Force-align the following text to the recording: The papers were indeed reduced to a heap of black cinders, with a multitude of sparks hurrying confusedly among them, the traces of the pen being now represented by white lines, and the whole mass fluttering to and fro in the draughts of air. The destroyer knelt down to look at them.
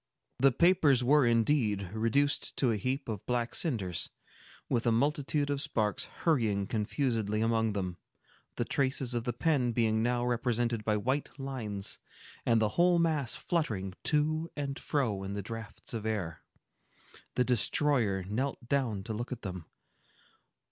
The 0.39 0.51
papers 0.51 1.03
were 1.03 1.27
indeed 1.27 1.91
reduced 1.93 2.57
to 2.57 2.71
a 2.71 2.75
heap 2.75 3.07
of 3.07 3.23
black 3.27 3.53
cinders, 3.53 4.09
with 4.67 4.87
a 4.87 4.91
multitude 4.91 5.51
of 5.51 5.61
sparks 5.61 6.05
hurrying 6.05 6.65
confusedly 6.65 7.39
among 7.39 7.73
them, 7.73 7.97
the 8.55 8.65
traces 8.65 9.13
of 9.13 9.25
the 9.25 9.31
pen 9.31 9.73
being 9.73 10.01
now 10.01 10.25
represented 10.25 10.83
by 10.83 10.97
white 10.97 11.29
lines, 11.39 11.99
and 12.47 12.59
the 12.59 12.69
whole 12.69 12.97
mass 12.97 13.35
fluttering 13.35 13.93
to 14.05 14.49
and 14.55 14.79
fro 14.79 15.21
in 15.21 15.33
the 15.33 15.43
draughts 15.43 15.93
of 15.93 16.07
air. 16.07 16.41
The 17.35 17.43
destroyer 17.43 18.23
knelt 18.23 18.67
down 18.67 19.03
to 19.03 19.13
look 19.13 19.31
at 19.31 19.43
them. 19.43 19.65